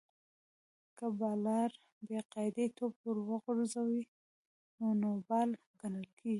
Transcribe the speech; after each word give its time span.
که 0.97 1.05
بالر 1.19 1.71
بې 2.07 2.19
قاعدې 2.33 2.65
توپ 2.77 2.93
ور 3.05 3.17
وغورځوي؛ 3.29 4.03
نو 4.77 4.87
نو 5.01 5.09
بال 5.27 5.49
ګڼل 5.81 6.05
کیږي. 6.17 6.29